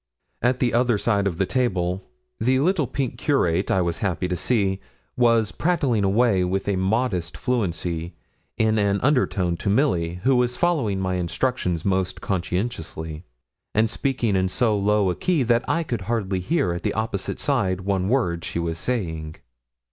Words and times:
At 0.41 0.57
the 0.59 0.73
other 0.73 0.97
side 0.97 1.27
of 1.27 1.37
the 1.37 1.45
table, 1.45 2.01
the 2.39 2.57
little 2.57 2.87
pink 2.87 3.19
curate, 3.19 3.69
I 3.69 3.81
was 3.83 3.99
happy 3.99 4.27
to 4.29 4.35
see, 4.35 4.79
was 5.15 5.51
prattling 5.51 6.03
away, 6.03 6.43
with 6.43 6.67
a 6.67 6.75
modest 6.75 7.37
fluency, 7.37 8.15
in 8.57 8.79
an 8.79 8.99
under 9.01 9.27
tone 9.27 9.57
to 9.57 9.69
Milly, 9.69 10.15
who 10.23 10.35
was 10.35 10.57
following 10.57 10.99
my 10.99 11.17
instructions 11.17 11.85
most 11.85 12.19
conscientiously, 12.19 13.25
and 13.75 13.87
speaking 13.87 14.35
in 14.35 14.49
so 14.49 14.75
low 14.75 15.11
a 15.11 15.15
key 15.15 15.43
that 15.43 15.63
I 15.69 15.83
could 15.83 16.01
hardly 16.01 16.39
hear 16.39 16.73
at 16.73 16.81
the 16.81 16.93
opposite 16.95 17.39
side 17.39 17.81
one 17.81 18.09
word 18.09 18.43
she 18.43 18.57
was 18.57 18.79
saying. 18.79 19.35